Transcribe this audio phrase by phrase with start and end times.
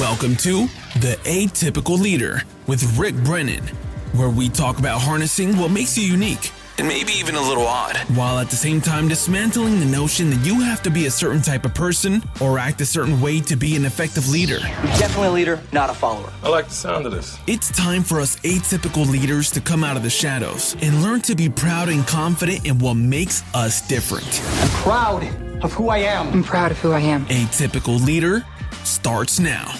[0.00, 0.66] Welcome to
[1.00, 3.64] The Atypical Leader with Rick Brennan,
[4.12, 7.96] where we talk about harnessing what makes you unique and maybe even a little odd,
[8.14, 11.40] while at the same time dismantling the notion that you have to be a certain
[11.40, 14.58] type of person or act a certain way to be an effective leader.
[14.98, 16.30] Definitely a leader, not a follower.
[16.42, 17.38] I like the sound of this.
[17.46, 21.34] It's time for us atypical leaders to come out of the shadows and learn to
[21.34, 24.42] be proud and confident in what makes us different.
[24.60, 25.22] I'm proud
[25.64, 26.28] of who I am.
[26.34, 27.24] I'm proud of who I am.
[27.26, 28.44] Atypical Leader
[28.84, 29.72] starts now.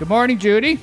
[0.00, 0.78] Good morning, Judy.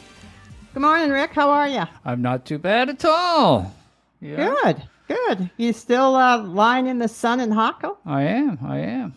[0.75, 1.33] Good morning, Rick.
[1.33, 1.85] How are you?
[2.05, 3.73] I'm not too bad at all.
[4.21, 5.49] Yeah, Good, good.
[5.57, 7.97] You still uh, lying in the sun in Jacó?
[8.05, 8.59] I am.
[8.63, 9.15] I am.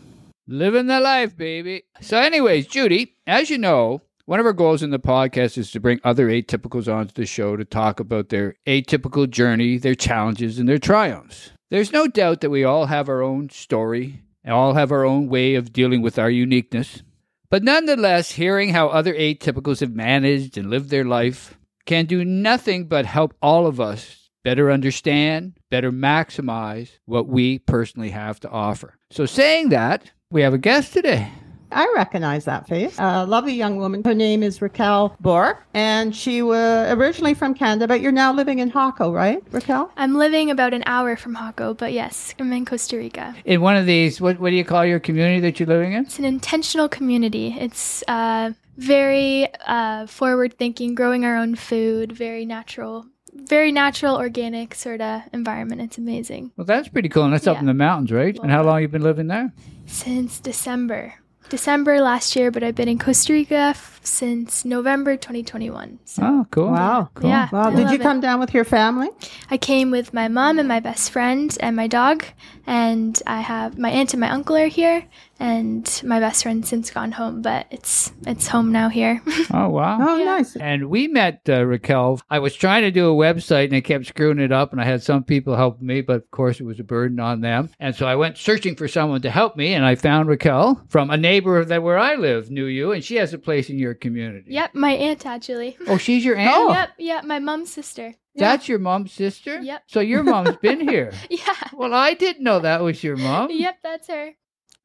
[0.49, 1.83] Living the life, baby.
[2.01, 5.81] So, anyways, Judy, as you know, one of our goals in the podcast is to
[5.81, 10.67] bring other atypicals onto the show to talk about their atypical journey, their challenges, and
[10.67, 11.51] their triumphs.
[11.69, 15.29] There's no doubt that we all have our own story and all have our own
[15.29, 17.03] way of dealing with our uniqueness.
[17.51, 22.87] But nonetheless, hearing how other atypicals have managed and lived their life can do nothing
[22.87, 28.97] but help all of us better understand, better maximize what we personally have to offer.
[29.11, 31.33] So, saying that, we have a guest today.
[31.73, 32.97] I recognize that face.
[32.99, 34.03] A lovely young woman.
[34.05, 38.59] Her name is Racquel Bork, and she was originally from Canada, but you're now living
[38.59, 39.91] in Jacó, right, Racquel?
[39.97, 43.35] I'm living about an hour from Jacó, but yes, I'm in Costa Rica.
[43.45, 46.05] In one of these, what, what do you call your community that you're living in?
[46.05, 47.57] It's an intentional community.
[47.59, 54.75] It's uh, very uh, forward thinking, growing our own food, very natural, very natural, organic
[54.75, 55.81] sort of environment.
[55.83, 56.53] It's amazing.
[56.57, 57.25] Well, that's pretty cool.
[57.25, 58.37] And that's up in the mountains, right?
[58.39, 59.53] And how long you been living there?
[59.87, 61.15] Since December.
[61.51, 65.99] December last year, but I've been in Costa Rica f- since November 2021.
[66.05, 66.71] So Oh, cool.
[66.71, 67.11] Wow.
[67.15, 67.29] Cool.
[67.29, 67.49] Yeah.
[67.53, 68.03] Well, I did you love it.
[68.03, 69.09] come down with your family?
[69.51, 72.25] I came with my mom and my best friend and my dog,
[72.67, 75.05] and I have my aunt and my uncle are here,
[75.41, 79.21] and my best friend since gone home, but it's it's home now here.
[79.53, 79.99] Oh, wow.
[80.01, 80.25] Oh, Yeah.
[80.27, 80.55] nice.
[80.57, 82.21] And we met uh, Racquel.
[82.31, 84.85] I was trying to do a website and I kept screwing it up, and I
[84.85, 87.71] had some people help me, but of course it was a burden on them.
[87.81, 91.11] And so I went searching for someone to help me, and I found Racquel from
[91.11, 93.95] a neighbor that where I live knew you, and she has a place in your
[93.95, 94.53] community.
[94.53, 95.77] yep, my aunt actually.
[95.89, 96.53] Oh, she's your aunt.
[96.55, 96.73] Oh.
[96.73, 98.15] Yep, yep, my mom's sister.
[98.37, 99.61] That's your mom's sister.
[99.61, 99.83] Yep.
[99.87, 101.13] So your mom's been here.
[101.31, 101.55] Yeah.
[101.73, 103.51] Well, I didn't know that was your mom.
[103.51, 104.31] Yep, that's her.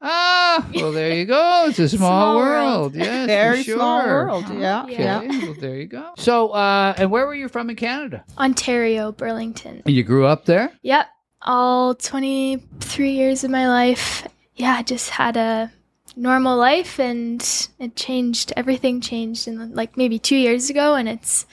[0.02, 1.66] Ah, well, there you go.
[1.68, 2.94] It's a small, Small world.
[2.94, 2.96] world.
[2.96, 3.78] Yes, Very for sure.
[3.78, 4.46] small world.
[4.54, 5.22] Yeah, Okay, yeah.
[5.22, 6.12] well, there you go.
[6.18, 8.24] So, uh, and where were you from in Canada?
[8.38, 9.82] Ontario, Burlington.
[9.86, 10.72] And you grew up there?
[10.84, 11.08] Yep.
[11.42, 14.28] All 23 years of my life.
[14.56, 15.72] Yeah, I just had a
[16.16, 17.42] normal life and
[17.80, 18.54] it changed.
[18.56, 21.46] Everything changed in like maybe two years ago and it's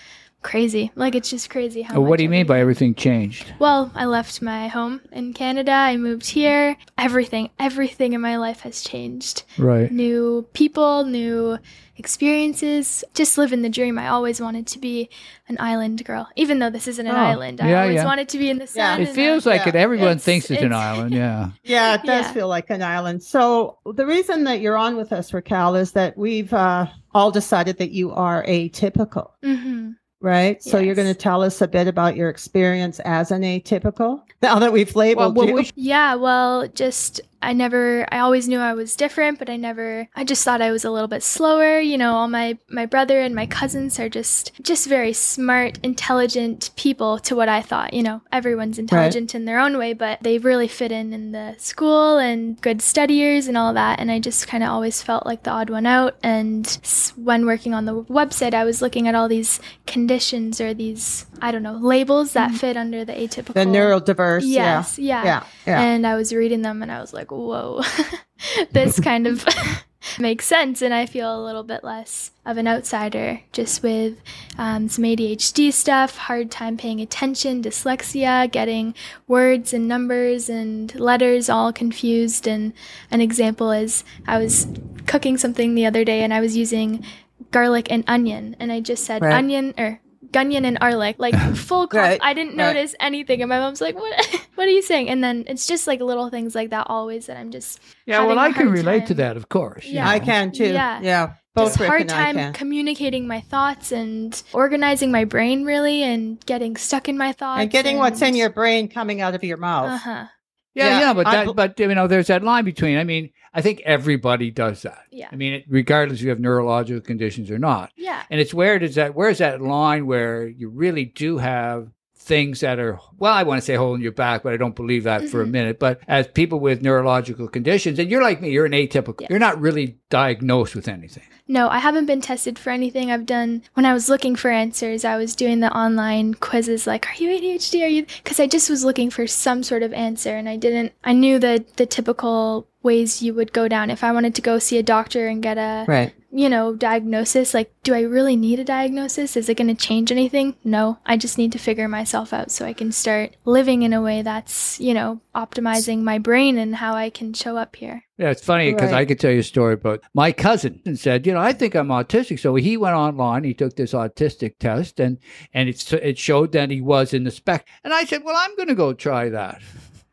[0.43, 0.91] crazy.
[0.95, 3.53] Like it's just crazy how Uh, what do you mean by everything changed?
[3.59, 5.73] Well, I left my home in Canada.
[5.73, 6.77] I moved here.
[6.99, 9.45] Everything, everything in my life has changed.
[9.59, 9.91] Right.
[9.91, 11.59] New people, new
[11.97, 13.05] experiences.
[13.15, 13.99] Just living the dream.
[13.99, 15.09] I always wanted to be
[15.49, 17.61] an island girl, even though this isn't an Oh, island.
[17.61, 18.05] I yeah, always yeah.
[18.05, 18.95] wanted to be in the Yeah.
[18.97, 19.01] sun.
[19.03, 19.75] It feels I- like it.
[19.75, 21.13] Everyone it's- thinks it's, an island.
[21.15, 21.51] Yeah.
[21.65, 22.33] Yeah, it does Yeah.
[22.33, 23.23] feel like an island.
[23.23, 27.79] So the reason that you're on with us, Racquel, is that we've uh, all decided
[27.79, 29.95] that you are atypical, Mhm.
[30.23, 30.63] Right?
[30.63, 34.23] So you're going to tell us a bit about your experience as an atypical.
[34.43, 35.55] Now that we've labeled well, you.
[35.55, 40.09] we Yeah, well, just I never I always knew I was different, but I never
[40.15, 43.21] I just thought I was a little bit slower, you know, all my my brother
[43.21, 48.03] and my cousins are just just very smart, intelligent people to what I thought, you
[48.03, 48.23] know.
[48.33, 52.61] Everyone's intelligent in their own way, but they really fit in in the school and
[52.61, 55.71] good studiers and all that, and I just kind of always felt like the odd
[55.71, 56.79] one out and
[57.17, 61.51] when working on the website, I was looking at all these conditions or these I
[61.51, 62.59] don't know, labels that mm-hmm.
[62.59, 64.43] fit under the atypical the neurodiverse.
[64.45, 65.25] Yes, yeah.
[65.25, 65.45] Yeah.
[65.67, 65.81] Yeah.
[65.83, 67.83] And I was reading them and I was like, whoa,
[68.73, 69.45] this kind of
[70.19, 70.83] makes sense.
[70.83, 74.19] And I feel a little bit less of an outsider just with
[74.59, 78.95] um, some ADHD stuff, hard time paying attention, dyslexia, getting
[79.29, 82.47] words and numbers and letters all confused.
[82.47, 82.73] And
[83.11, 84.67] an example is I was
[85.07, 87.05] cooking something the other day and I was using
[87.51, 88.57] garlic and onion.
[88.59, 89.35] And I just said Right.
[89.35, 90.01] onion or
[90.33, 91.87] Gunyon and Arlic, like full.
[91.87, 92.75] Comp- Right, I didn't right.
[92.75, 94.41] notice anything, and my mom's like, "What?
[94.55, 97.37] what are you saying?" And then it's just like little things like that always that
[97.37, 99.87] I'm just yeah, well, I can hard relate to that, of course.
[99.87, 100.09] you Yeah.
[100.09, 100.73] I can too.
[100.73, 101.01] Yeah.
[101.03, 101.35] Yeah.
[101.55, 106.03] Both just Rick hard and I time communicating my thoughts and organizing my brain really,
[106.03, 109.45] and getting stuck in my thoughts and getting what's in your brain coming out of
[109.45, 109.91] your mouth.
[109.91, 110.25] Uh huh.
[110.75, 112.97] Yeah, Yeah, yeah, but that, bel- but you know, there's that line between.
[112.99, 115.03] I mean, I think everybody does that.
[115.11, 115.29] Yeah.
[115.31, 117.93] I mean, it- regardless if you have neurological conditions or not.
[117.97, 118.23] Yeah.
[118.31, 119.15] And it's where does that?
[119.15, 121.89] Where's that line where you really do have
[122.25, 125.05] things that are well i want to say holding you back but i don't believe
[125.05, 125.53] that for a mm-hmm.
[125.53, 129.39] minute but as people with neurological conditions and you're like me you're an atypical you're
[129.41, 133.11] not really diagnosed with anything No, I haven't been tested for anything.
[133.11, 137.07] I've done, when I was looking for answers, I was doing the online quizzes like,
[137.09, 137.83] are you ADHD?
[137.83, 138.07] Are you?
[138.23, 141.39] Because I just was looking for some sort of answer and I didn't, I knew
[141.39, 143.91] the, the typical ways you would go down.
[143.91, 146.15] If I wanted to go see a doctor and get a, Right.
[146.35, 149.37] You know, diagnosis, like, do I really need a diagnosis?
[149.37, 150.57] Is it going to change anything?
[150.65, 154.01] No, I just need to figure myself out so I can start living in a
[154.01, 158.05] way that's, you know, optimizing my brain and how I can show up here.
[158.17, 159.01] Yeah, it's funny because Right.
[159.01, 161.75] I could tell you a story about my cousin and said, you know, I think
[161.75, 162.41] I'm autistic.
[162.41, 165.19] So he went online, he took this autistic test, and
[165.53, 167.67] and it it showed that he was in the spec.
[167.85, 169.61] And I said, well, I'm going to go try that.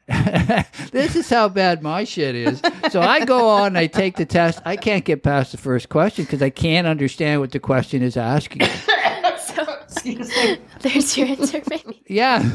[0.92, 2.62] this is how bad my shit is.
[2.92, 4.62] So I go on, I take the test.
[4.66, 8.18] I can't get past the first question because I can't understand what the question is
[8.18, 8.62] asking.
[9.40, 9.66] So
[10.82, 12.02] there's your answer, maybe.
[12.08, 12.50] Yeah,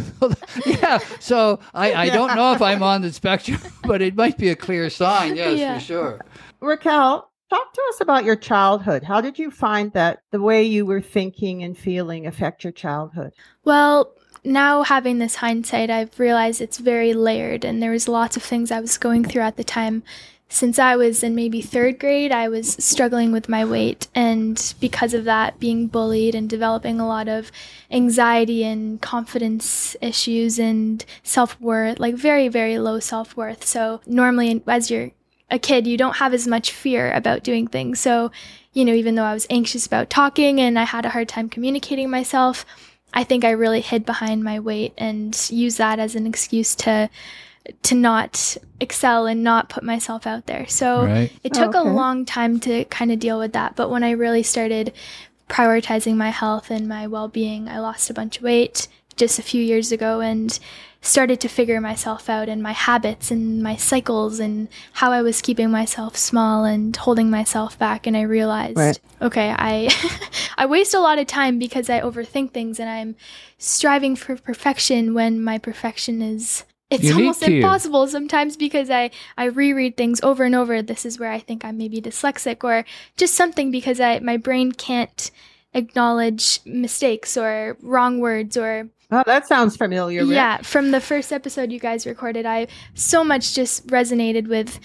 [0.64, 0.98] yeah.
[1.18, 4.56] So I, I don't know if I'm on the spectrum, but it might be a
[4.56, 5.36] clear sign.
[5.36, 5.74] Yes, Yeah.
[5.78, 6.20] for sure.
[6.62, 9.02] Racquel, talk to us about your childhood.
[9.02, 13.32] How did you find that the way you were thinking and feeling affect your childhood?
[13.64, 14.12] Well,
[14.44, 18.70] now having this hindsight, I've realized it's very layered, and there was lots of things
[18.70, 20.02] I was going through at the time.
[20.48, 25.14] Since I was in maybe third grade, I was struggling with my weight, and because
[25.14, 27.50] of that, being bullied and developing a lot of
[27.90, 33.64] anxiety and confidence issues and self worth, like very, very low self worth.
[33.64, 35.10] So, normally, as you're
[35.50, 37.98] a kid, you don't have as much fear about doing things.
[38.00, 38.30] So,
[38.72, 41.48] you know, even though I was anxious about talking and I had a hard time
[41.48, 42.66] communicating myself,
[43.14, 47.08] I think I really hid behind my weight and used that as an excuse to
[47.82, 50.66] to not excel and not put myself out there.
[50.66, 51.32] So Right.
[51.42, 51.88] it took oh, Okay.
[51.88, 54.92] a long time to kind of deal with that, but when I really started
[55.48, 58.86] prioritizing my health and my well-being, I lost a bunch of weight
[59.16, 60.58] just a few years ago and
[61.04, 65.42] started to figure myself out and my habits and my cycles and how I was
[65.42, 68.98] keeping myself small and holding myself back and I realized Right.
[69.20, 69.90] okay I
[70.58, 73.16] I waste a lot of time because I overthink things and I'm
[73.58, 79.44] striving for perfection when my perfection is it's Unique almost impossible sometimes because I I
[79.44, 82.84] reread things over and over this is where I think I'm maybe dyslexic or
[83.18, 85.30] just something because I my brain can't
[85.74, 90.24] acknowledge mistakes or wrong words or Oh, that sounds familiar.
[90.24, 90.34] Rick.
[90.34, 94.80] yeah, from the first episode you guys recorded, I so much just resonated with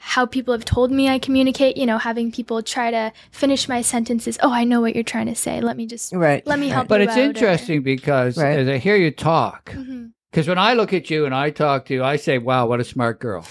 [0.00, 3.82] how people have told me I communicate, you know, having people try to finish my
[3.82, 4.38] sentences.
[4.42, 5.60] Oh, I know what you're trying to say.
[5.60, 6.44] Let me just Right.
[6.46, 6.88] let me help you.
[6.88, 8.58] But you it's out," or- interesting because Right.
[8.58, 10.06] as I hear you talk, mm-hmm.
[10.30, 12.80] because when I look at you and I talk to you, I say, "Wow, what
[12.80, 13.44] a smart girl."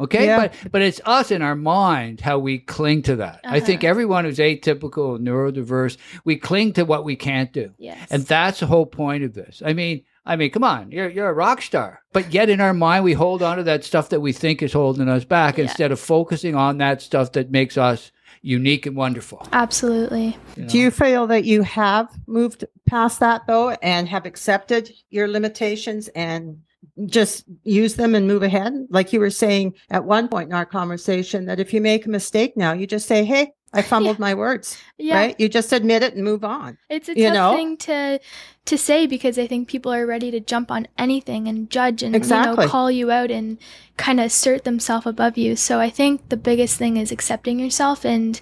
[0.00, 0.36] Okay, Yeah.
[0.62, 3.40] but but it's us in our mind how we cling to that.
[3.44, 3.90] I think Uh-huh.
[3.90, 8.08] everyone who's atypical, neurodiverse, we cling to what we can't do, Yes.
[8.10, 9.62] and that's the whole point of this.
[9.64, 12.72] I mean, I mean, come on, you're you're a rock star, but yet in our
[12.72, 15.64] mind we hold on to that stuff that we think is holding us back Yeah.
[15.64, 19.46] instead of focusing on that stuff that makes us unique and wonderful.
[19.52, 20.36] Absolutely.
[20.56, 25.28] you Do you feel that you have moved past that though and have accepted your
[25.28, 26.62] limitations and
[27.06, 28.72] just use them and move ahead?
[28.90, 32.10] Like you were saying at one point in our conversation that if you make a
[32.10, 35.14] mistake now, you just say, Hey, I fumbled my words, Yeah.
[35.16, 35.40] right?
[35.40, 36.76] You just admit it and move on.
[36.90, 37.56] It's a You tough know?
[37.56, 38.20] thing to
[38.64, 42.14] to say because I think people are ready to jump on anything and judge and
[42.14, 42.64] you Exactly.
[42.66, 43.58] know call you out and
[43.96, 45.56] kind of assert themselves above you.
[45.56, 48.40] So I think the biggest thing is accepting yourself and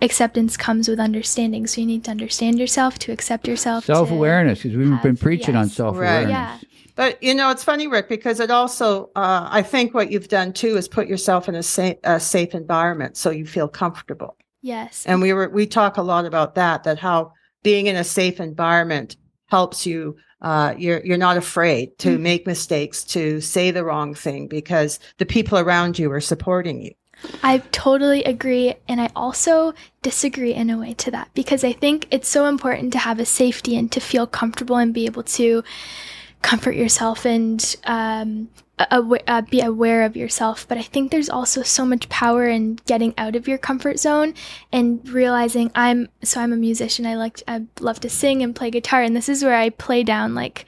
[0.00, 1.66] acceptance comes with understanding.
[1.66, 3.86] So you need to understand yourself to accept yourself.
[3.86, 6.30] Self awareness, because we've been have- preaching on self awareness.
[6.30, 6.58] Yeah.
[6.98, 10.52] But you know, it's funny, Rick, because it also, uh, I think what you've done
[10.52, 14.36] too is put yourself in a, sa- a safe environment so you feel comfortable.
[14.60, 15.06] Yes.
[15.06, 18.40] and we were we talk a lot about that that how being in a safe
[18.40, 22.20] environment helps you uh, you're you're not afraid to Mhm.
[22.20, 26.92] make mistakes to say the wrong thing because the people around you are supporting you
[27.42, 28.74] I totally agree.
[28.88, 32.92] And I also disagree in a way to that because I think it's so important
[32.92, 35.62] to have a safety and to feel comfortable and be able to
[36.42, 38.48] comfort yourself and um,
[38.90, 40.66] awa- uh, be aware of yourself.
[40.68, 44.34] But I think there's also so much power in getting out of your comfort zone
[44.72, 47.06] and realizing I'm so I'm a musician.
[47.06, 50.02] I like I love to sing and play guitar, and this is where I play
[50.02, 50.66] down like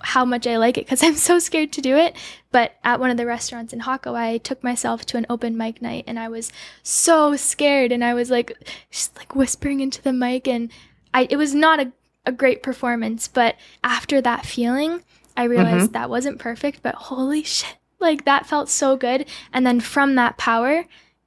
[0.00, 2.16] how much I like it because I'm so scared to do it.
[2.50, 5.82] But at one of the restaurants in Jacó, I took myself to an open mic
[5.82, 6.52] night and I was
[6.82, 8.52] so scared and I was like
[8.90, 10.70] just like whispering into the mic and
[11.12, 11.92] I it was not a,
[12.26, 15.02] a great performance, but after that feeling,
[15.36, 17.76] I realized that wasn't perfect, but holy shit.
[18.00, 19.26] Like that felt so good.
[19.52, 20.84] And then from that power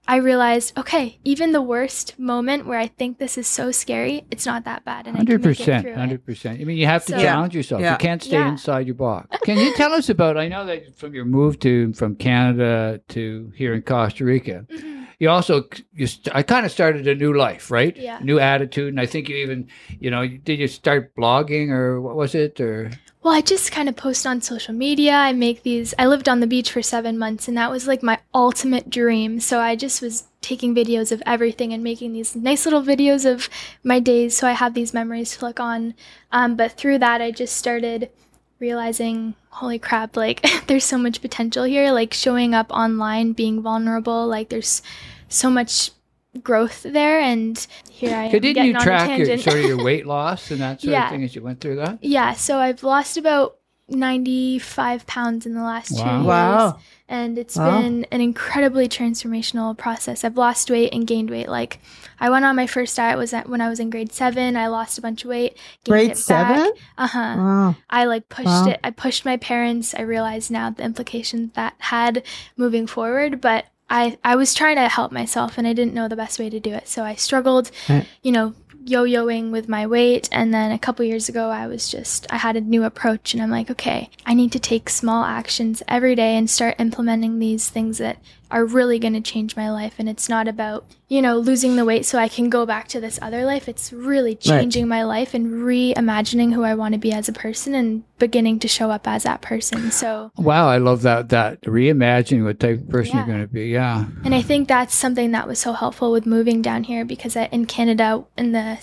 [0.10, 4.46] I realized, okay, even the worst moment where I think this is so scary, it's
[4.46, 6.62] not that bad, and I Hundred can make it percent, through hundred percent.
[6.62, 7.82] I mean, you have to So- challenge yourself.
[7.82, 7.92] Yeah.
[7.92, 8.48] You can't stay Yeah.
[8.48, 9.38] inside your box.
[9.44, 10.38] Can you tell us about?
[10.38, 14.97] I know that from your move to from Canada to here in Costa Rica, Mm-hmm.
[15.20, 16.08] You also you.
[16.08, 17.96] St- I kind of started a new life, right?
[17.96, 18.20] Yeah.
[18.22, 19.68] New attitude, and I think you even,
[20.00, 22.92] you know, did you start blogging or what was it or?
[23.24, 25.14] Well, I just kind of post on social media.
[25.14, 25.94] I make these.
[25.98, 29.40] I lived on the beach for seven months, and that was like my ultimate dream.
[29.40, 33.50] So I just was taking videos of everything and making these nice little videos of
[33.84, 34.38] my days.
[34.38, 35.96] So I have these memories to look on.
[36.32, 38.12] Um, but through that, I just started
[38.60, 41.92] realizing, holy crap, like there's so much potential here.
[41.92, 44.28] Like showing up online, being vulnerable.
[44.28, 44.82] Like there's
[45.30, 45.92] so much
[46.44, 48.32] growth there, and here I am.
[48.32, 51.06] So didn't getting you track your sort of your weight loss and that sort Yeah.
[51.06, 52.00] of thing as you went through that?
[52.02, 53.57] Yeah, so I've lost about
[53.90, 56.04] 95 pounds in the last Wow.
[56.04, 56.26] two years.
[56.28, 56.80] Wow.
[57.10, 57.82] And it's Wow.
[57.82, 60.24] been an incredibly transformational process.
[60.26, 61.48] I've lost weight and gained weight.
[61.48, 61.80] Like,
[62.20, 64.58] I went on my first diet was at, when I was in grade seven.
[64.58, 65.58] I lost a bunch of weight.
[65.86, 66.72] Grade seven?
[66.98, 67.36] Uh huh.
[67.38, 67.76] Wow.
[67.90, 68.68] I like pushed Wow.
[68.68, 68.80] it.
[68.84, 69.94] I pushed my parents.
[69.96, 72.24] I realized now the implications that had
[72.58, 76.18] moving forward, but I I was trying to help myself and I didn't know the
[76.18, 76.90] best way to do it.
[76.90, 78.06] So I struggled, Right.
[78.22, 78.54] you know,
[78.88, 82.56] yo-yoing with my weight and then a couple years ago I was just I had
[82.56, 86.38] a new approach and I'm like, okay, I need to take small actions every day
[86.38, 88.18] and start implementing these things that
[88.50, 91.84] are really going to change my life and it's not about, you know, losing the
[91.84, 93.68] weight so I can go back to this other life.
[93.68, 97.76] It's really changing my life and reimagining who I want to be as a person
[97.76, 99.92] and beginning to show up as that person.
[99.92, 101.30] So, Wow, I love that.
[101.30, 103.26] That reimagining what type of person Yeah.
[103.26, 103.66] you're going to be.
[103.68, 104.06] Yeah.
[104.24, 107.46] and I think that's something that was so helpful with moving down here because I,
[107.46, 108.78] in Canada, in the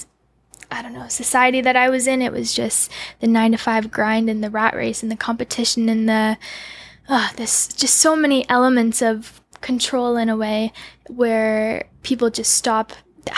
[0.71, 2.91] I don't know, society that I was in, it was just
[3.21, 6.37] the nine to five grind and the rat race and the competition and the,
[7.09, 10.73] uh, this just so many elements of control in a way
[11.09, 12.93] where people just stop.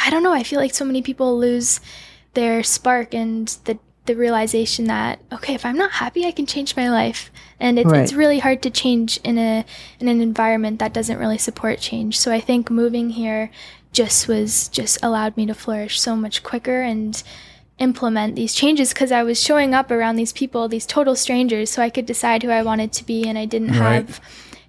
[0.05, 0.33] I don't know.
[0.33, 1.81] I feel like so many people lose
[2.35, 6.77] their spark and the the realization that okay, if I'm not happy, I can change
[6.77, 9.65] my life, and it's it's really hard to change in a
[10.01, 12.19] in an environment that doesn't really support change.
[12.19, 13.51] So I think moving here
[13.93, 17.23] just was just allowed me to flourish so much quicker and
[17.79, 21.83] implement these changes because I was showing up around these people, these total strangers, so
[21.83, 24.07] I could decide who I wanted to be, and I didn't Right.
[24.07, 24.21] have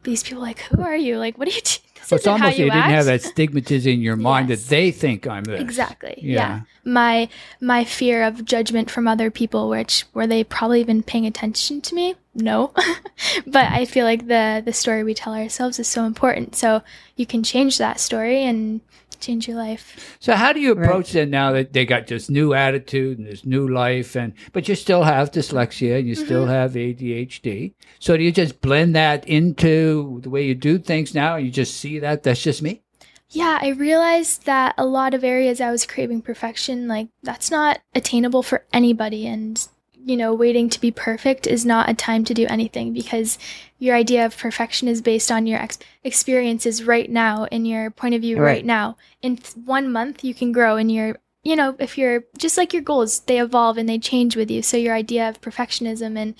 [0.07, 1.17] these people like, "Who are you?
[1.19, 4.01] Like, what are you?" T- this it's almost you you didn't have that stigmatism in
[4.01, 4.63] your mind Yes.
[4.63, 5.61] that they think I'm this.
[5.61, 6.15] Exactly.
[6.21, 6.33] Yeah.
[6.33, 6.61] Yeah.
[6.85, 11.81] My my fear of judgment from other people, which were they probably even paying attention
[11.81, 12.15] to me?
[12.33, 12.71] No.
[13.45, 16.55] but I feel like the the story we tell ourselves is so important.
[16.55, 16.81] So
[17.17, 18.79] you can change that story and
[19.19, 20.17] change your life.
[20.19, 20.83] So how do you Right.
[20.85, 24.67] approach them now that they got this new attitude and this new life and but
[24.67, 26.51] you still have dyslexia and you still Mm-hmm.
[26.51, 27.73] have ADHD.
[27.99, 31.51] So do you just blend that into the way you do things now and you
[31.51, 32.81] just see that that's just me?
[33.29, 37.81] Yeah, I realized that a lot of areas I was craving perfection, like that's not
[37.93, 39.27] attainable for anybody.
[39.27, 39.67] And,
[40.07, 43.37] you know, waiting to be perfect is not a time to do anything because
[43.77, 48.15] your idea of perfection is based on your ex- experiences right now and your point
[48.15, 48.65] of view right, Right.
[48.65, 48.95] now.
[49.21, 52.73] In th- one month, you can grow and your you know, if you're just like
[52.73, 54.61] your goals, they evolve and they change with you.
[54.61, 56.35] So your idea of perfectionism and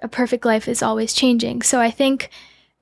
[0.00, 1.62] a perfect life is always changing.
[1.62, 2.30] So I think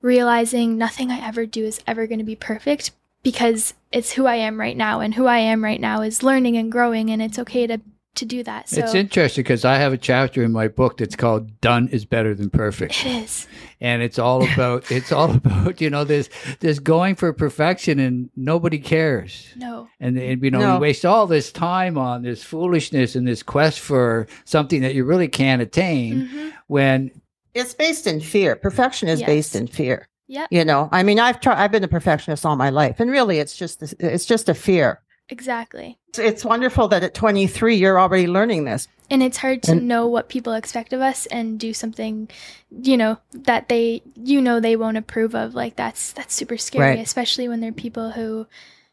[0.02, 2.90] realizing nothing I ever do is ever going to be perfect
[3.23, 6.57] because it's who I am right now and who I am right now is learning
[6.59, 7.81] and growing and it's okay to
[8.16, 8.68] to do that.
[8.68, 12.04] So it's interesting because I have a chapter in my book that's called "Done is
[12.04, 13.47] Better Than Perfect," it is.
[13.80, 16.28] and it's all about it's all about you know this
[16.61, 19.49] this going for perfection and nobody cares.
[19.56, 19.88] No.
[20.00, 20.75] And, and you know, No.
[20.75, 25.04] we waste all this time on this foolishness and this quest for something that you
[25.04, 26.52] really can't attain Mhm.
[26.68, 27.11] when
[27.54, 28.56] It's based in fear.
[28.56, 29.26] Perfection is Yes.
[29.28, 30.09] based in fear.
[30.26, 31.62] Yeah, You know, I mean, I've tried.
[31.62, 34.54] I've been a perfectionist all my life, and really, it's just this- it's just a
[34.54, 35.00] fear.
[35.28, 35.99] Exactly.
[36.09, 38.88] It's, it's wonderful that at 23 you're already learning this.
[39.11, 42.28] And it's hard to And- know what people expect of us and do something,
[42.71, 45.54] you know, that they you know they won't approve of.
[45.54, 46.99] Like that's that's super scary, Right.
[46.99, 48.47] especially when they're people who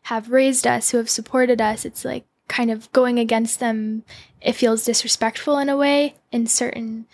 [0.03, 1.85] have raised us, who have supported us.
[1.85, 4.03] It's like kind of going against them.
[4.41, 7.05] It feels disrespectful in a way in certain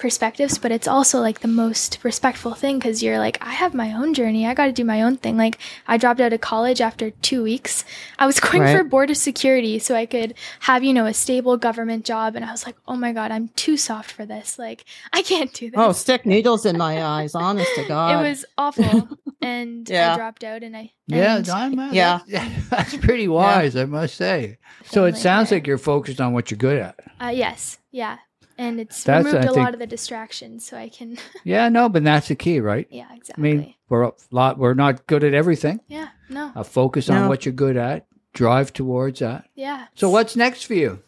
[0.00, 3.92] perspectives, but it's also like the most respectful thing because you're like, I have my
[3.92, 4.46] own journey.
[4.46, 5.36] I got to do my own thing.
[5.36, 7.84] Like, I dropped out of college after two weeks.
[8.18, 8.76] I was going Right.
[8.76, 12.34] for border security so I could have, you know, a stable government job.
[12.34, 14.58] And I was like, oh my God, I'm too soft for this.
[14.58, 15.78] Like, I can't do this.
[15.78, 17.34] Oh, stick needles in my eyes.
[17.36, 18.24] Honest to God.
[18.24, 19.08] it was awful.
[19.42, 20.14] And Yeah.
[20.14, 20.92] I dropped out and I.
[21.06, 22.20] yeah, and I'm, uh, Yeah.
[22.28, 24.58] that's, that's pretty wise, I must say.
[24.86, 25.58] So it sounds there.
[25.58, 26.98] like you're focused on what you're good at.
[27.22, 28.16] Uh, yes, yeah.
[28.60, 31.16] And it's That's, removed I a think- lot of the distractions, so I can.
[31.44, 32.86] Yeah, no, but that's the key, right?
[32.90, 34.58] yeah, exactly I mean, we're a lot.
[34.58, 35.80] We're not good at everything.
[35.88, 38.06] yeah, no, Uh, focus on what you're good at.
[38.32, 39.46] Drive towards that.
[39.56, 39.86] yeah.
[39.94, 41.00] So, what's next for you?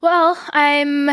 [0.00, 1.10] Well, I'm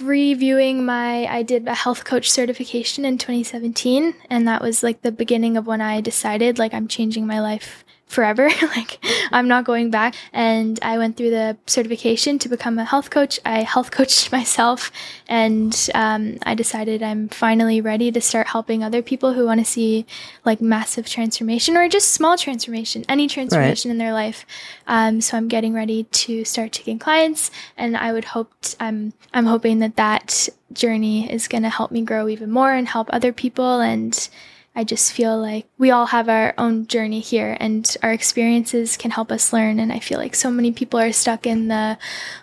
[0.00, 1.26] reviewing my.
[1.26, 5.66] I did a health coach certification in 2017, and that was like the beginning of
[5.66, 8.48] when I decided like I'm changing my life forever.
[8.76, 8.98] like
[9.32, 10.14] I'm not going back.
[10.32, 13.40] And I went through the certification to become a health coach.
[13.44, 14.92] I health coached myself,
[15.28, 19.66] and um, I decided I'm finally ready to start helping other people who want to
[19.66, 20.06] see
[20.44, 24.44] like massive transformation or just small transformation, any transformation in their life.
[24.86, 29.12] Um, so I'm getting ready to start taking clients, and I would hope t- I'm
[29.32, 33.08] I'm hoping that that journey is going to help me grow even more and help
[33.12, 34.28] other people and.
[34.74, 39.10] I just feel like we all have our own journey here and our experiences can
[39.10, 39.78] help us learn.
[39.78, 41.98] And I feel like so many people are stuck in the,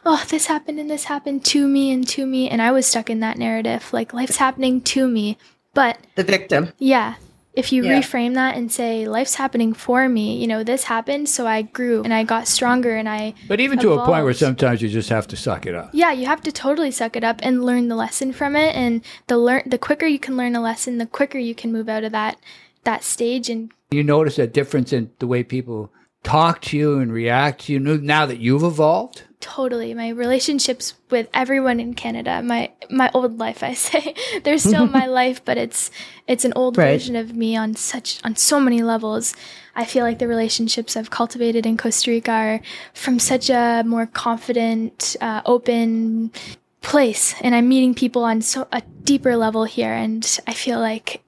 [0.05, 2.47] oh, this happened and this happened to me and to me.
[2.47, 5.37] And I was stuck in that narrative, like life's happening to me.
[5.73, 6.73] But The victim.
[6.77, 7.15] yeah,
[7.53, 7.99] if you Yeah.
[7.99, 12.03] reframe that and say, life's happening for me, you know, this happened, so I grew
[12.03, 15.09] and I got stronger and I But even to a point where sometimes you just
[15.09, 15.89] have to suck it up.
[15.93, 18.75] yeah, you have to totally suck it up and learn the lesson from it.
[18.75, 21.89] And the learn the quicker you can learn a lesson, the quicker you can move
[21.89, 22.37] out of that
[22.85, 23.49] that stage.
[23.49, 25.91] And You notice a difference in the way people
[26.23, 29.23] talk to you and react to you now that you've evolved.
[29.41, 34.85] totally, my relationships with everyone in Canada, my my old life, I say, they're still
[34.85, 35.91] my life, but it's
[36.27, 36.91] it's an old Right.
[36.93, 39.33] version of me on such on so many levels.
[39.75, 42.61] I feel like the relationships I've cultivated in Costa Rica are
[42.93, 46.31] from such a more confident, uh, open
[46.81, 51.21] place, and I'm meeting people on so a deeper level here, and I feel like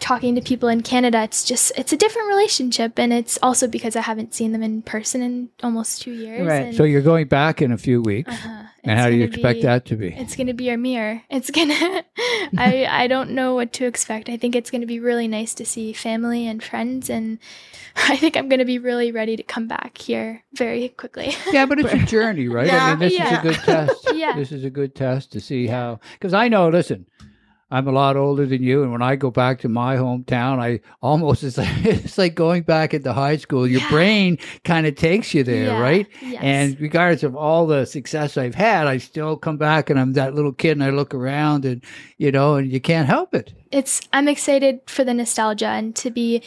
[0.00, 3.94] talking to people in Canada, it's just it's a different relationship, and it's also because
[3.96, 6.46] I haven't seen them in person in almost two years.
[6.46, 6.66] Right.
[6.66, 8.32] And, So you're going back in a few weeks.
[8.32, 10.08] uh-huh, and how do you expect be- that to be?
[10.14, 11.22] It's gonna be a mirror.
[11.30, 12.04] It's gonna.
[12.58, 14.28] I I don't know what to expect.
[14.28, 17.38] I think it's gonna be really nice to see family and friends, and
[18.08, 21.34] I think I'm gonna be really ready to come back here very quickly.
[21.52, 22.70] Yeah, but it's a journey, right?
[22.70, 22.90] I Yeah.
[22.90, 24.08] mean, this is a good test.
[24.14, 24.32] Yeah.
[24.36, 26.00] This is a good test to see how.
[26.14, 27.06] Because I know, listen,
[27.68, 30.80] I'm a lot older than you, and when I go back to my hometown, I
[31.02, 33.66] almost it's like it's like going back into high school.
[33.66, 33.90] Your Yeah.
[33.90, 35.80] brain kind of takes you there, Yeah.
[35.80, 36.06] right?
[36.22, 36.42] Yes.
[36.44, 40.34] And regardless of all the success I've had, I still come back and I'm that
[40.34, 41.82] little kid, and I look around, and
[42.18, 43.52] you know, and you can't help it.
[43.72, 46.42] it's I'm excited for the nostalgia and to be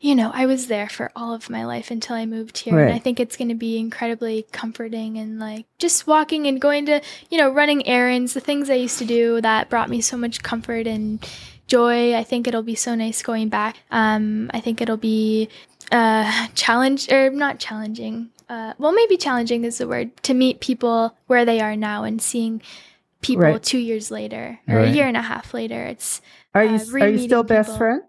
[0.00, 2.78] you know, I was there for all of my life until I moved here.
[2.78, 6.86] And I think it's going to be incredibly comforting and like just walking and going
[6.86, 10.16] to, you know, running errands, the things I used to do that brought me so
[10.16, 11.26] much comfort and
[11.66, 12.14] joy.
[12.14, 13.76] I think it'll be so nice going back.
[13.90, 15.48] Um, I think it'll be
[15.92, 18.30] uh, challenge or not challenging.
[18.48, 22.20] Uh, well, maybe challenging is the word to meet people where they are now and
[22.22, 22.62] seeing
[23.20, 23.62] people Right.
[23.62, 24.88] two years later or Right.
[24.88, 25.82] a year and a half later.
[25.84, 26.20] It's
[26.54, 28.02] Are Uh, you are you still best people.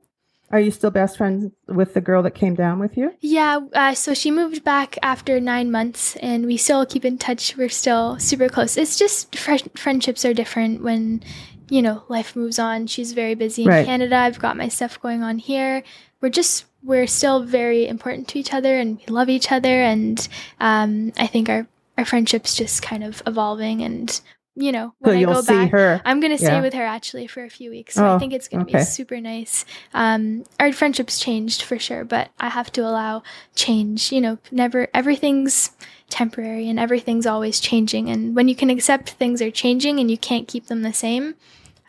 [0.49, 3.13] Are you still best friends with the girl that came down with you?
[3.19, 7.57] Yeah, uh, so she moved back after nine months, and we still keep in touch.
[7.57, 8.77] We're still super close.
[8.77, 11.21] It's just fr- friendships are different when,
[11.69, 12.87] you know, life moves on.
[12.87, 13.85] She's very busy in Right.
[13.85, 14.15] Canada.
[14.15, 15.83] I've got my stuff going on here.
[16.21, 19.81] We're just we're still very important to each other, and we love each other.
[19.81, 20.25] And
[20.61, 23.81] um, I think our our friendships just kind of evolving.
[23.81, 24.21] And
[24.59, 26.01] you know, So when I you'll go see back, her.
[26.03, 26.61] I'm gonna stay Yeah.
[26.61, 27.93] with her actually for a few weeks.
[27.95, 28.79] So I Oh, think it's gonna okay.
[28.79, 29.65] be super nice.
[29.93, 33.21] Um, our friendships changed for sure, but I have to allow
[33.55, 34.11] change.
[34.11, 35.71] You know, never everything's
[36.09, 38.09] temporary and everything's always changing.
[38.09, 41.35] And when you can accept things are changing and you can't keep them the same,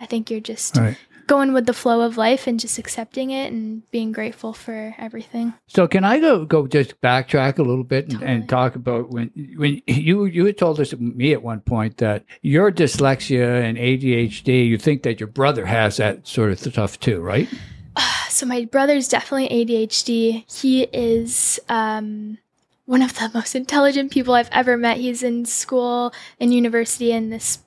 [0.00, 0.96] I think you're just Right.
[1.28, 5.52] Going with the flow of life and just accepting it and being grateful for everything.
[5.68, 8.32] So can I go go just backtrack a little bit and, Totally.
[8.32, 12.24] and talk about when when you you had told us me at one point that
[12.42, 17.20] your dyslexia and ADHD, you think that your brother has that sort of stuff too,
[17.20, 17.48] right?
[18.30, 20.44] So my brother's definitely ADHD.
[20.60, 22.38] He is um,
[22.84, 24.98] one of the most intelligent people I've ever met.
[24.98, 27.58] He's in school and university in this.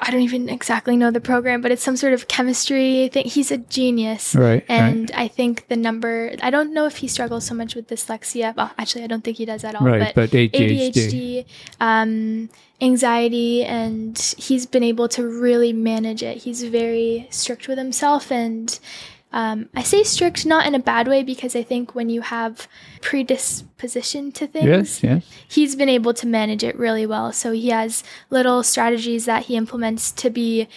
[0.00, 3.26] I don't even exactly know the program, but it's some sort of chemistry thing.
[3.26, 4.34] He's a genius.
[4.34, 4.64] Right.
[4.68, 8.54] And I think the number, I don't know if he struggles so much with dyslexia.
[8.56, 9.86] Well, actually, I don't think he does at all.
[9.86, 10.92] right, but ADHD.
[10.92, 11.44] ADHD,
[11.80, 12.48] um,
[12.80, 16.38] anxiety, and he's been able to really manage it.
[16.38, 18.78] He's very strict with himself, and
[19.32, 22.68] um, I say strict not in a bad way because I think when you have
[23.36, 25.24] predisposition to things, Yes, yes.
[25.48, 27.32] he's been able to manage it really well.
[27.32, 30.68] So he has little strategies that he implements to be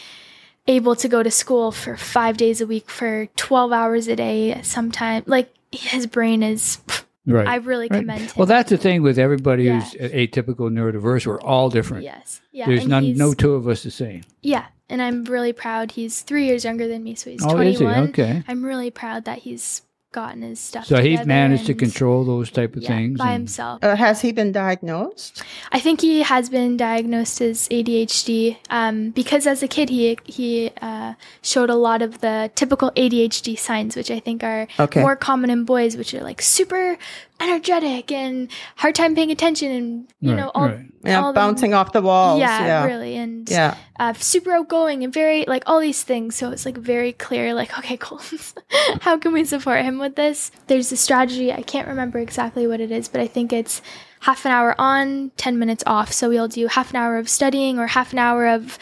[0.67, 4.59] able to go to school for five days a week for 12 hours a day
[4.63, 6.79] sometime like his brain is
[7.27, 7.47] Right.
[7.47, 8.01] I really Right.
[8.01, 8.29] commend him.
[8.35, 9.79] Well, that's the thing with everybody Yeah.
[9.81, 11.25] who's atypical neurodiverse.
[11.25, 12.03] We're all different.
[12.03, 12.67] yes, yeah.
[12.67, 14.21] There's none, no two of us the same.
[14.43, 15.91] Yeah, and I'm really proud.
[15.91, 17.95] He's three years younger than me, so he's Oh, is 21.
[17.95, 18.09] he?
[18.09, 18.43] Okay.
[18.47, 20.85] I'm really proud that he's gotten his stuff.
[20.85, 23.17] So he's managed to control those type of yeah, things.
[23.19, 23.83] by and- himself.
[23.83, 25.43] Uh, has he been diagnosed?
[25.73, 30.71] I think he has been diagnosed as ADHD um, because as a kid he he
[30.81, 35.01] uh, showed a lot of the typical ADHD signs, which I think are Okay.
[35.01, 36.97] more common in boys, which are like super
[37.39, 40.79] energetic and hard time paying attention, and you Right, know all, right.
[41.03, 42.39] Yeah, all the- bouncing off the walls.
[42.39, 43.75] yeah, Yeah, really, and Yeah.
[43.99, 46.35] uh, super outgoing and very like all these things.
[46.35, 48.21] So it's like very clear, like, okay, cool.
[49.01, 50.51] How can we support him with this?
[50.67, 51.51] There's a strategy.
[51.53, 53.81] I can't remember exactly what it is, but I think it's
[54.21, 56.11] half an hour on, 10 minutes off.
[56.11, 58.79] So we'll do half an hour of studying or half an hour of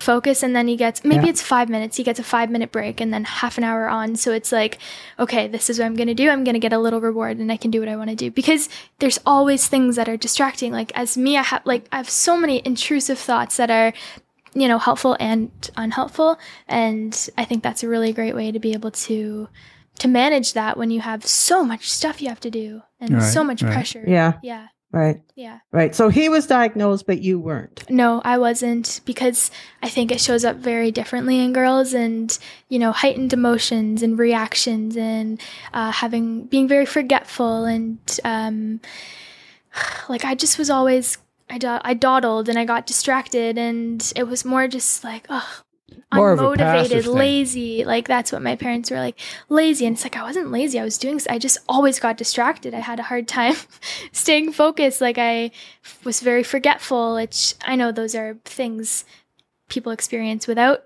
[0.00, 1.30] focus and then he gets maybe Yeah.
[1.30, 4.14] it's five minutes he gets a five minute break and then half an hour on.
[4.16, 4.78] So it's like
[5.18, 6.30] okay this is what i'm gonna do.
[6.30, 8.30] I'm gonna get a little reward and i can do what i want to do.
[8.30, 8.68] Because
[9.00, 10.72] there's always things that are distracting.
[10.72, 13.92] Like as me i have like i have so many intrusive thoughts that are
[14.54, 16.38] you know helpful and unhelpful.
[16.68, 19.48] And i think that's a really great way to be able to
[19.98, 23.22] to manage that when you have so much stuff you have to do and Right,
[23.22, 23.72] so much right.
[23.72, 24.04] pressure.
[24.06, 24.34] Yeah.
[24.44, 25.20] yeah Right.
[25.34, 25.94] yeah Right.
[25.94, 27.84] So he was diagnosed, but you weren't.
[27.90, 29.50] no, I wasn't because
[29.82, 32.36] I think it shows up very differently in girls and,
[32.70, 35.40] you know, heightened emotions and reactions and
[35.74, 38.80] uh, having, being very forgetful and, um,
[40.08, 41.18] like I just was always,
[41.50, 45.60] I, do- I dawdled and I got distracted and it was more just like, oh,
[46.12, 47.84] More of a passive unmotivated, lazy.
[47.84, 49.84] Like that's what my parents were like, lazy.
[49.86, 50.78] And it's like I wasn't lazy.
[50.80, 51.20] I was doing.
[51.28, 52.72] I just always got distracted.
[52.74, 53.54] I had a hard time
[54.12, 55.00] staying focused.
[55.00, 55.50] Like I
[56.04, 57.14] was very forgetful.
[57.14, 59.04] Which I know those are things
[59.68, 60.84] people experience without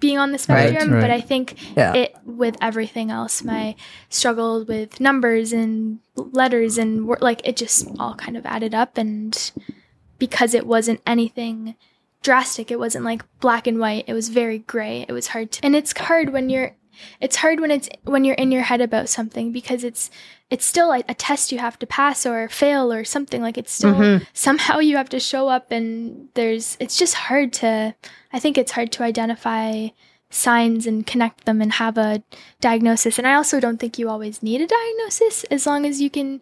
[0.00, 0.92] being on the Right, spectrum.
[0.94, 1.00] right.
[1.00, 1.94] But I think Yeah.
[1.94, 3.76] it with everything else, my
[4.10, 8.98] struggle with numbers and letters and like it just all kind of added up.
[8.98, 9.52] And
[10.18, 11.76] because it wasn't anything
[12.22, 12.70] drastic.
[12.70, 14.04] It wasn't like black and white.
[14.06, 15.04] It was very gray.
[15.08, 16.74] It was hard to, and it's hard when you're
[17.20, 20.10] it's hard when it's when you're in your head about something because it's
[20.48, 23.70] it's still a, a test you have to pass or fail or something like it's
[23.72, 24.26] still Mhm.
[24.32, 27.94] somehow you have to show up and there's it's just hard to
[28.32, 29.88] I think it's hard to identify
[30.30, 32.22] signs and connect them and have a
[32.62, 36.08] diagnosis and I also don't think you always need a diagnosis as long as you
[36.08, 36.40] can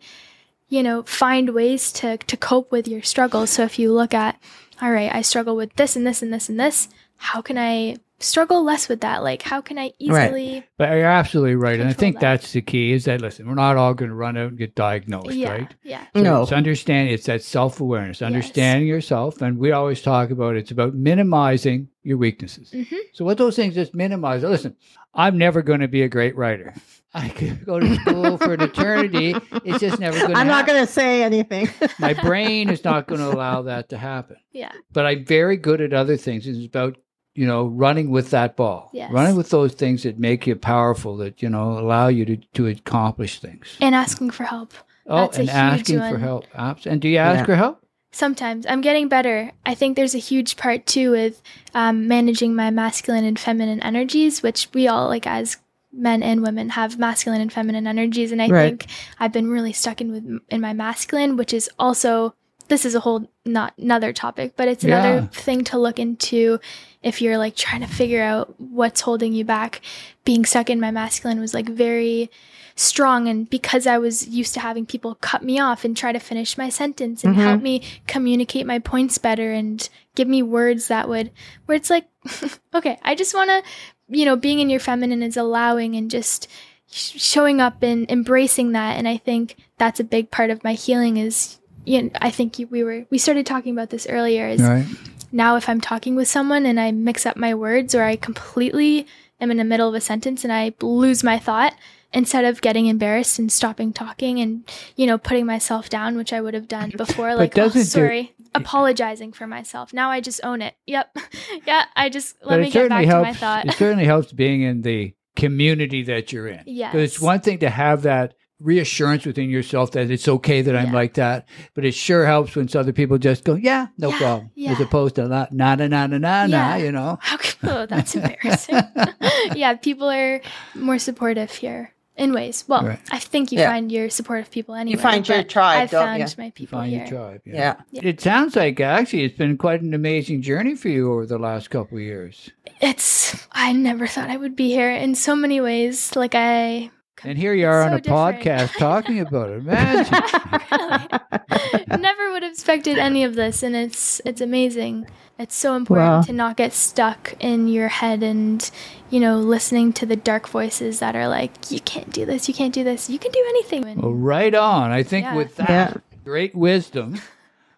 [0.68, 4.40] you know find ways to to cope with your struggles so if you look at
[4.82, 6.88] all right, I struggle with this and this and this and this.
[7.16, 9.22] How can I struggle less with that?
[9.22, 10.18] Like, how can I easily?
[10.18, 10.26] Right.
[10.32, 10.64] easily?
[10.78, 11.78] But you're absolutely right.
[11.78, 12.20] And I think that.
[12.20, 14.74] that's the key is that, listen, we're not all going to run out and get
[14.74, 15.74] diagnosed, Yeah, right?
[15.82, 16.42] yeah, So No.
[16.42, 19.40] It's understanding, it's that self awareness, understanding yourself.
[19.42, 22.70] And we always talk about it's about minimizing your weaknesses.
[22.72, 22.96] Mhm.
[23.12, 24.76] So, what those things just minimize, listen,
[25.14, 26.74] I'm never going to be a great writer.
[27.14, 29.34] I could go to school for an eternity.
[29.64, 31.68] It's just never going to I'm not going to say anything.
[31.98, 34.36] My brain is not going to allow that to happen.
[34.52, 36.46] yeah, But I'm very good at other things.
[36.46, 36.96] It's about,
[37.36, 39.12] you know, running with that ball, Yes.
[39.12, 42.66] running with those things that make you powerful, that, you know, allow you to, to
[42.66, 43.76] accomplish things.
[43.80, 44.74] and asking for help.
[45.06, 46.46] Oh, That's a and huge asking for help.
[46.54, 47.44] Abs- And do you ask Yeah.
[47.46, 47.80] for help?
[48.12, 49.50] Sometimes I'm getting better.
[49.66, 51.42] I think there's a huge part too with
[51.74, 55.56] um, managing my masculine and feminine energies, which we all like as
[55.96, 58.62] men and women have masculine and feminine energies, and I Right.
[58.80, 58.86] think
[59.20, 62.34] I've been really stuck in with in my masculine, which is also
[62.68, 65.26] this is a whole not another topic, but it's another Yeah.
[65.26, 66.58] thing to look into
[67.02, 69.82] if you're like trying to figure out what's holding you back.
[70.24, 72.30] Being stuck in my masculine was like very
[72.76, 76.18] strong and because I was used to having people cut me off and try to
[76.18, 77.42] finish my sentence and Mhm.
[77.42, 81.30] help me communicate my points better and give me words that would
[81.66, 82.06] where it's like
[82.74, 83.62] okay, I just want to
[84.08, 86.46] you know, being in your feminine is allowing and just
[86.90, 90.72] sh- showing up and embracing that and I think that's a big part of my
[90.74, 94.48] healing is you know, I think you, we were we started talking about this earlier
[94.48, 94.86] is Right.
[95.30, 99.06] now if I'm talking with someone and I mix up my words or I completely
[99.40, 101.74] am in the middle of a sentence and I lose my thought
[102.14, 104.64] instead of getting embarrassed and stopping talking and
[104.96, 109.32] you know putting myself down which I would have done before like oh sorry apologizing
[109.32, 109.92] for myself.
[109.92, 110.74] Now I just own it.
[110.86, 111.16] Yep.
[111.66, 113.66] Yeah I just let but me get back certainly to my thought.
[113.66, 116.62] It certainly helps being in the community that you're in.
[116.64, 120.86] Because it's one thing to have that reassurance within yourself that it's okay that I'm
[120.86, 120.92] Yeah.
[120.92, 124.50] like that, but it sure helps when other people just go, "Yeah, no Yeah, problem,"
[124.68, 126.76] as opposed to not na na na na na na.
[126.76, 127.18] You know.
[127.20, 128.80] how oh that's embarrassing.
[129.56, 130.40] Yeah people are
[130.74, 133.00] more supportive here in ways well Right.
[133.10, 133.70] I think you Yeah.
[133.70, 136.26] find your supportive people anyway You find your tribe, I've found you?
[136.38, 137.40] my people Find here your tribe.
[137.44, 137.74] yeah.
[137.92, 141.70] It sounds like actually it's been quite an amazing journey for you over the last
[141.70, 142.50] couple of years.
[142.80, 146.90] it's i never thought i would be here in so many ways like i
[147.24, 148.42] And here you are so on a different.
[148.42, 149.58] podcast talking about it.
[149.64, 150.12] Imagine.
[150.70, 152.00] really.
[152.02, 155.06] Never would have expected any of this, and it's it's amazing.
[155.38, 156.22] It's so important Wow.
[156.22, 158.70] to not get stuck in your head and
[159.10, 162.54] you know listening to the dark voices that are like, you can't do this, you
[162.54, 164.00] can't do this, you can do anything.
[164.00, 164.90] well, right on.
[164.92, 165.34] I think Yeah.
[165.34, 165.92] with that Yeah.
[166.24, 167.20] great wisdom,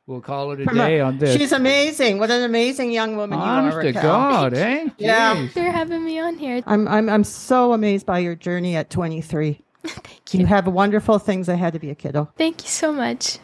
[0.06, 1.34] we'll call it a From a- day on this.
[1.34, 2.18] She's amazing.
[2.18, 3.82] What an amazing young woman Honest you are.
[3.84, 4.02] to Racquel.
[4.02, 4.88] God, eh?
[4.98, 5.34] Yeah.
[5.34, 6.60] Thanks for having me on here.
[6.66, 9.62] I'm I'm I'm so amazed by your journey at 23.
[9.86, 10.46] Thank You you.
[10.46, 12.28] have wonderful things ahead of you, kiddo.
[12.36, 13.38] Thank you so much.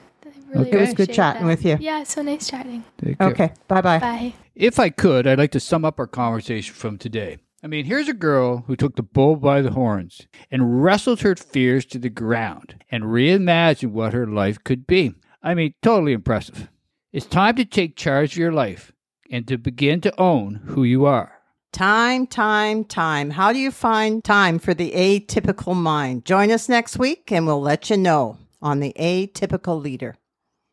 [0.55, 0.79] I really Okay.
[0.79, 1.49] It was good chatting that.
[1.49, 1.79] with you.
[1.81, 2.85] Yeah, so nice chatting.
[3.03, 3.29] Take care.
[3.29, 3.53] Okay.
[3.69, 3.99] Bye-bye.
[3.99, 4.35] Bye.
[4.55, 7.38] If I could, I'd like to sum up our conversation from today.
[7.65, 11.37] I mean, here's a girl who took the bull by the horns and wrestled her
[11.37, 15.15] fears to the ground and reimagined what her life could be.
[15.43, 16.69] I mean, totally impressive.
[17.12, 18.93] It's time to take charge of your life
[19.31, 21.33] and to begin to own who you are.
[21.73, 23.31] Time, time, time.
[23.31, 26.25] How do you find time for the atypical mind?
[26.25, 30.17] Join us next week and we'll let you know on the atypical leader.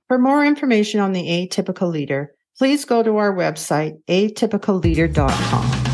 [0.10, 5.89] For more information on the atypical leader, please go to our website, atypicalleader.com.